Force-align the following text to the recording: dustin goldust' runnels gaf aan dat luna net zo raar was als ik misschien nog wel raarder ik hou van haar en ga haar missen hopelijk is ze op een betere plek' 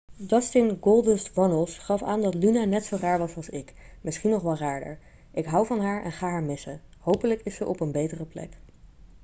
dustin 0.17 0.77
goldust' 0.81 1.31
runnels 1.35 1.77
gaf 1.77 2.03
aan 2.03 2.21
dat 2.21 2.33
luna 2.33 2.63
net 2.63 2.85
zo 2.85 2.95
raar 2.95 3.19
was 3.19 3.35
als 3.35 3.49
ik 3.49 3.73
misschien 4.01 4.29
nog 4.31 4.41
wel 4.41 4.55
raarder 4.57 4.99
ik 5.31 5.45
hou 5.45 5.65
van 5.65 5.79
haar 5.81 6.03
en 6.03 6.11
ga 6.11 6.27
haar 6.27 6.43
missen 6.43 6.81
hopelijk 6.99 7.41
is 7.43 7.55
ze 7.55 7.65
op 7.65 7.79
een 7.79 7.91
betere 7.91 8.25
plek' 8.25 8.57